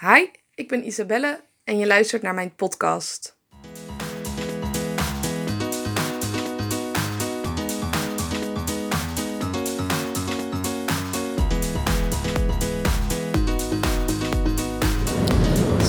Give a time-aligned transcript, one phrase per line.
[0.00, 3.36] Hi, ik ben Isabelle en je luistert naar mijn podcast.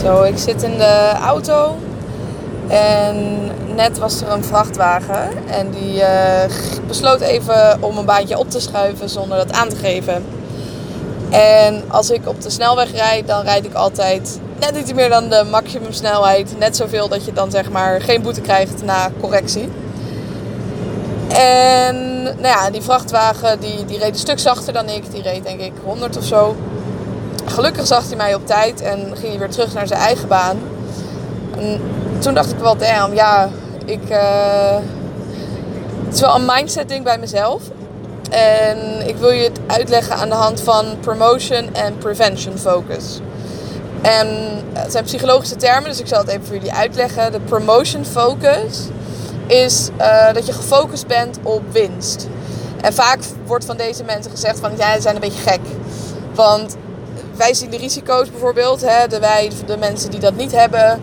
[0.04, 1.77] Zo, ik zit in de auto
[2.67, 3.45] en
[3.75, 6.51] net was er een vrachtwagen en die eh,
[6.87, 10.45] besloot even om een baantje op te schuiven zonder dat aan te geven.
[11.36, 15.29] En als ik op de snelweg rijd, dan rijd ik altijd net iets meer dan
[15.29, 16.60] de maximumsnelheid.
[16.60, 19.69] Net zoveel dat je dan zeg maar geen boete krijgt na correctie.
[21.27, 25.11] En nou ja, die vrachtwagen die, die reed een stuk zachter dan ik.
[25.11, 26.55] Die reed denk ik 100 of zo.
[27.46, 30.57] Gelukkig zag hij mij op tijd en ging hij weer terug naar zijn eigen baan.
[31.57, 31.82] En
[32.19, 33.49] toen dacht ik wel, damn, ja,
[33.86, 34.09] ik...
[34.09, 34.77] Uh,
[36.05, 37.61] het is wel een mindset ding bij mezelf.
[38.30, 43.20] En ik wil je het uitleggen aan de hand van promotion en prevention focus.
[44.02, 44.28] En
[44.73, 47.31] het zijn psychologische termen, dus ik zal het even voor jullie uitleggen.
[47.31, 48.80] De promotion focus
[49.47, 52.27] is uh, dat je gefocust bent op winst.
[52.81, 55.59] En vaak wordt van deze mensen gezegd van ja, ze zijn een beetje gek.
[56.33, 56.75] Want
[57.36, 61.02] wij zien de risico's bijvoorbeeld, hè, de, wij, de mensen die dat niet hebben.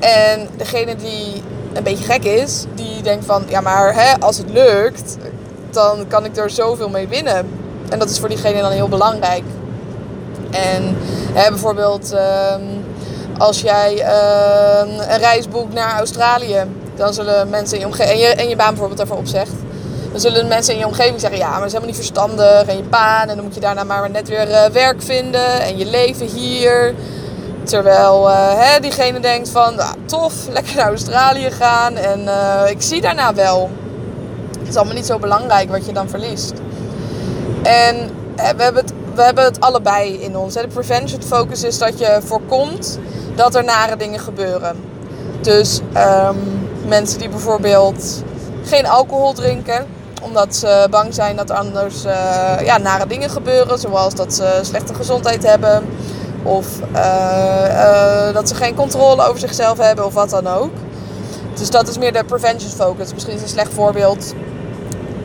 [0.00, 4.50] En degene die een beetje gek is, die denkt van ja, maar hè, als het
[4.50, 5.16] lukt,
[5.74, 7.48] dan kan ik er zoveel mee winnen.
[7.88, 9.42] En dat is voor diegene dan heel belangrijk.
[10.50, 10.96] En
[11.32, 12.62] hè, bijvoorbeeld ehm,
[13.38, 16.62] als jij ehm, een reis boekt naar Australië,
[16.96, 19.52] dan zullen mensen in je omgeving, en je, en je baan bijvoorbeeld daarvoor opzegt,
[20.10, 22.64] dan zullen mensen in je omgeving zeggen, ja, maar dat is helemaal niet verstandig.
[22.66, 25.78] En je baan, en dan moet je daarna maar net weer uh, werk vinden en
[25.78, 26.94] je leven hier.
[27.64, 32.82] Terwijl uh, hè, diegene denkt van, nou, tof, lekker naar Australië gaan en uh, ik
[32.82, 33.70] zie daarna wel.
[34.64, 36.52] Het is allemaal niet zo belangrijk wat je dan verliest.
[37.62, 40.54] En we hebben het, we hebben het allebei in ons.
[40.54, 42.98] De prevention focus is dat je voorkomt
[43.34, 44.76] dat er nare dingen gebeuren.
[45.40, 46.36] Dus um,
[46.86, 48.22] mensen die bijvoorbeeld
[48.64, 49.86] geen alcohol drinken,
[50.22, 52.12] omdat ze bang zijn dat er anders uh,
[52.64, 55.84] ja, nare dingen gebeuren, zoals dat ze slechte gezondheid hebben
[56.42, 60.72] of uh, uh, dat ze geen controle over zichzelf hebben of wat dan ook.
[61.54, 63.12] Dus dat is meer de prevention focus.
[63.12, 64.34] Misschien is een slecht voorbeeld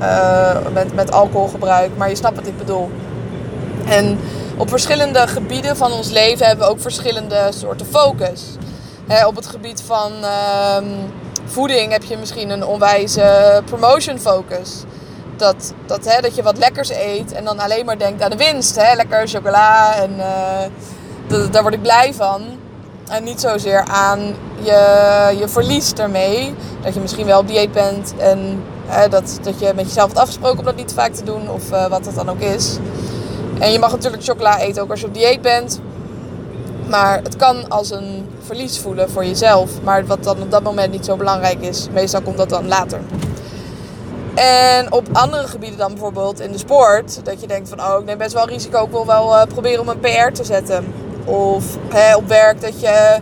[0.02, 2.90] uh, met, met alcoholgebruik, maar je snapt wat ik bedoel.
[3.86, 4.20] En
[4.58, 8.42] op verschillende gebieden van ons leven hebben we ook verschillende soorten focus.
[9.08, 10.78] He, op het gebied van uh,
[11.46, 14.84] voeding heb je misschien een onwijze promotion focus.
[15.38, 18.38] Dat, dat, hè, dat je wat lekkers eet en dan alleen maar denkt aan de
[18.38, 18.76] winst.
[18.76, 18.96] Hè?
[18.96, 22.42] Lekker chocola en uh, daar word ik blij van.
[23.10, 26.56] En niet zozeer aan je, je verlies ermee.
[26.82, 28.64] Dat je misschien wel op dieet bent en
[29.10, 31.88] dat, dat je met jezelf hebt afgesproken om dat niet vaak te doen of uh,
[31.88, 32.78] wat het dan ook is.
[33.60, 35.80] En je mag natuurlijk chocola eten ook als je op dieet bent.
[36.88, 39.82] Maar het kan als een verlies voelen voor jezelf.
[39.84, 41.88] Maar wat dan op dat moment niet zo belangrijk is.
[41.92, 43.00] Meestal komt dat dan later.
[44.36, 47.26] En op andere gebieden dan bijvoorbeeld in de sport.
[47.26, 48.84] Dat je denkt van oh ik neem best wel risico.
[48.84, 50.94] Ik wil wel uh, proberen om een PR te zetten.
[51.26, 53.20] Of hè, op werk dat je,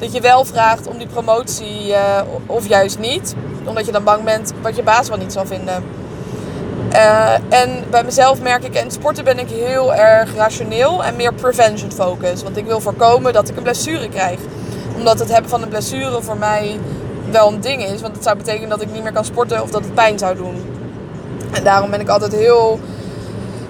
[0.00, 3.34] dat je wel vraagt om die promotie uh, of juist niet.
[3.64, 5.84] Omdat je dan bang bent wat je baas wel niet zal vinden.
[6.92, 11.34] Uh, en bij mezelf merk ik, in sporten ben ik heel erg rationeel en meer
[11.34, 12.42] prevention focus.
[12.42, 14.38] Want ik wil voorkomen dat ik een blessure krijg.
[14.96, 16.80] Omdat het hebben van een blessure voor mij
[17.30, 18.00] wel een ding is.
[18.00, 20.36] Want het zou betekenen dat ik niet meer kan sporten of dat het pijn zou
[20.36, 20.64] doen.
[21.52, 22.80] En daarom ben ik altijd heel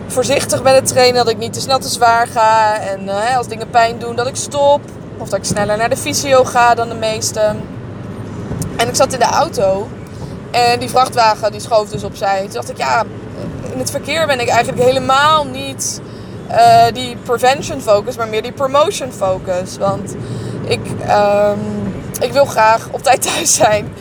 [0.06, 1.24] voorzichtig met het trainen.
[1.24, 2.80] Dat ik niet te snel te zwaar ga.
[2.80, 4.80] En uh, als dingen pijn doen, dat ik stop.
[5.20, 7.60] Of dat ik sneller naar de fysio ga dan de meesten.
[8.76, 9.88] En ik zat in de auto.
[10.50, 12.40] En die vrachtwagen die schoof dus opzij.
[12.42, 13.04] Toen dacht ik, ja,
[13.72, 16.00] in het verkeer ben ik eigenlijk helemaal niet
[16.50, 19.78] uh, die prevention focus, maar meer die promotion focus.
[19.78, 20.14] Want
[20.64, 23.92] ik, um, ik wil graag op tijd thuis zijn.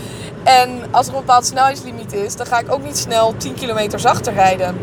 [0.43, 3.99] En als er een bepaald snelheidslimiet is, dan ga ik ook niet snel 10 kilometer
[3.99, 4.77] zachter rijden.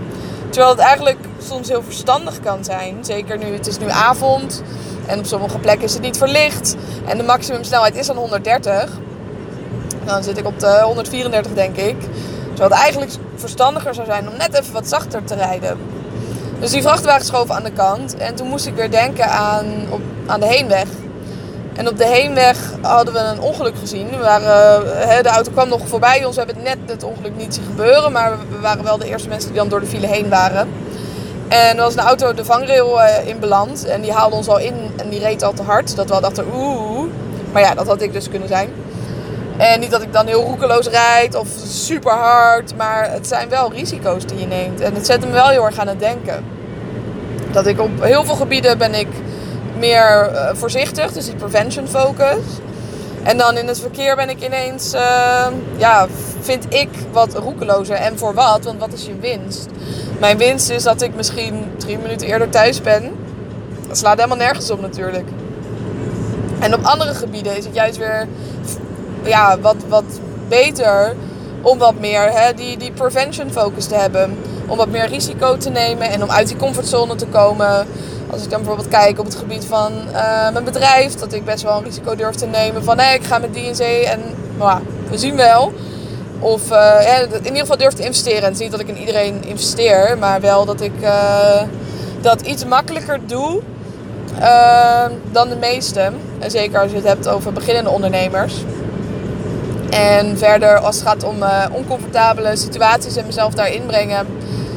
[0.50, 1.18] Terwijl het eigenlijk
[1.56, 2.96] soms heel verstandig kan zijn.
[3.00, 4.62] Zeker nu, het is nu avond.
[5.06, 6.76] En op sommige plekken is het niet verlicht.
[7.06, 8.90] En de maximumsnelheid is dan 130.
[10.04, 11.96] Dan zit ik op de 134 denk ik.
[12.48, 15.78] Terwijl het eigenlijk verstandiger zou zijn om net even wat zachter te rijden.
[16.60, 18.16] Dus die vrachtwagen schoof aan de kant.
[18.16, 20.88] En toen moest ik weer denken aan, op, aan de heenweg.
[21.74, 24.10] En op de heenweg hadden we een ongeluk gezien.
[24.10, 26.36] We waren, de auto kwam nog voorbij ons.
[26.36, 28.12] We hebben net het ongeluk niet zien gebeuren.
[28.12, 30.68] Maar we waren wel de eerste mensen die dan door de file heen waren.
[31.48, 33.84] En er was een auto de vangrail in beland.
[33.84, 35.96] En die haalde ons al in en die reed al te hard.
[35.96, 37.08] Dat we al dachten, oeh.
[37.52, 38.68] Maar ja, dat had ik dus kunnen zijn.
[39.56, 42.76] En niet dat ik dan heel roekeloos rijd of super hard.
[42.76, 44.80] Maar het zijn wel risico's die je neemt.
[44.80, 46.44] En het zet me wel heel erg aan het denken.
[47.52, 49.08] Dat ik op heel veel gebieden ben ik
[49.78, 52.44] meer uh, voorzichtig, dus die prevention focus.
[53.26, 55.46] En dan in het verkeer ben ik ineens, uh,
[55.76, 56.06] ja,
[56.40, 57.96] vind ik wat roekelozer.
[57.96, 58.64] En voor wat?
[58.64, 59.66] Want wat is je winst?
[60.18, 63.12] Mijn winst is dat ik misschien drie minuten eerder thuis ben.
[63.88, 65.28] Dat slaat helemaal nergens op natuurlijk.
[66.58, 68.26] En op andere gebieden is het juist weer
[69.22, 70.04] ja, wat, wat
[70.48, 71.14] beter
[71.62, 74.38] om wat meer hè, die, die prevention focus te hebben.
[74.66, 77.86] Om wat meer risico te nemen en om uit die comfortzone te komen.
[78.36, 81.62] Als ik dan bijvoorbeeld kijk op het gebied van uh, mijn bedrijf, dat ik best
[81.62, 84.20] wel een risico durf te nemen van hé, ik ga met DNC en
[84.58, 84.80] nou,
[85.10, 85.72] we zien wel.
[86.38, 88.38] Of uh, in ieder geval durf te investeren.
[88.38, 91.62] En het is niet dat ik in iedereen investeer, maar wel dat ik uh,
[92.20, 93.60] dat iets makkelijker doe
[95.32, 96.14] dan de meesten.
[96.38, 98.54] En zeker als je het hebt over beginnende ondernemers.
[99.90, 101.36] En verder, als het gaat om
[101.72, 104.26] oncomfortabele situaties en mezelf daarin brengen,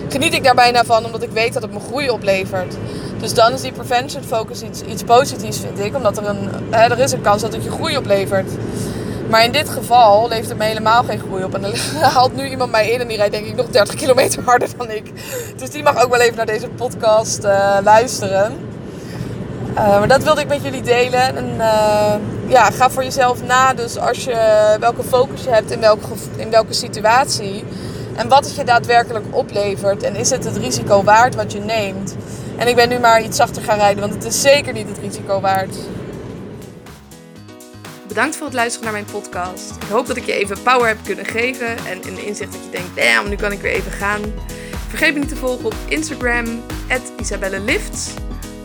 [0.10, 2.76] geniet ik daar bijna van, omdat ik weet dat het me groei oplevert.
[3.20, 5.96] Dus dan is die prevention focus iets, iets positiefs, vind ik.
[5.96, 8.52] Omdat er een, hè, er is een kans dat het je groei oplevert.
[9.30, 11.56] Maar in dit geval levert het me helemaal geen groei op.
[11.56, 11.76] En dan
[12.14, 14.92] haalt nu iemand mij in en die rijdt denk ik nog 30 kilometer harder dan
[14.92, 15.12] ik.
[15.58, 18.58] Dus die mag ook wel even naar deze podcast uh, luisteren.
[19.74, 21.36] Uh, maar dat wilde ik met jullie delen.
[21.36, 22.14] En uh,
[22.48, 23.74] ja, ga voor jezelf na.
[23.74, 27.64] Dus als je welke focus je hebt in welke, in welke situatie.
[28.20, 30.04] En wat het je daadwerkelijk oplevert.
[30.04, 32.16] En is het het risico waard wat je neemt?
[32.58, 34.98] En ik ben nu maar iets zachter gaan rijden, want het is zeker niet het
[34.98, 35.76] risico waard.
[38.08, 39.76] Bedankt voor het luisteren naar mijn podcast.
[39.76, 42.70] Ik hoop dat ik je even power heb kunnen geven en een inzicht dat je
[42.72, 44.22] denkt, damn, nu kan ik weer even gaan.
[44.88, 46.62] Vergeet me niet te volgen op Instagram,
[47.20, 48.14] isabellelifts.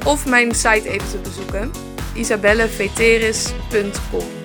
[0.04, 1.70] Of mijn site even te bezoeken,
[2.14, 4.43] isabelleveteris.com.